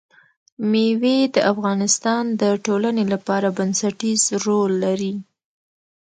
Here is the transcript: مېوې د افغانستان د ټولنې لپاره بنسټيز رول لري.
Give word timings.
مېوې 0.69 1.17
د 1.35 1.37
افغانستان 1.51 2.23
د 2.41 2.43
ټولنې 2.65 3.03
لپاره 3.13 3.47
بنسټيز 3.57 4.21
رول 4.45 4.71
لري. 4.85 5.13